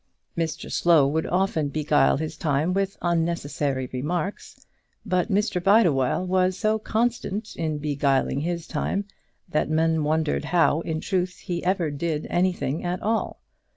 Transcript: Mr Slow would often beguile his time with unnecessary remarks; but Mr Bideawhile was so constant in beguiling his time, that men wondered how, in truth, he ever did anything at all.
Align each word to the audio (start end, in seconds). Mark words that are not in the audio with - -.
Mr 0.35 0.71
Slow 0.71 1.05
would 1.07 1.27
often 1.27 1.67
beguile 1.69 2.17
his 2.17 2.35
time 2.35 2.73
with 2.73 2.97
unnecessary 3.03 3.87
remarks; 3.93 4.65
but 5.05 5.29
Mr 5.31 5.61
Bideawhile 5.61 6.25
was 6.25 6.57
so 6.57 6.79
constant 6.79 7.55
in 7.55 7.77
beguiling 7.77 8.39
his 8.39 8.65
time, 8.65 9.05
that 9.47 9.69
men 9.69 10.03
wondered 10.03 10.45
how, 10.45 10.79
in 10.81 11.01
truth, 11.01 11.37
he 11.37 11.63
ever 11.63 11.91
did 11.91 12.25
anything 12.31 12.83
at 12.83 12.99
all. 13.03 13.41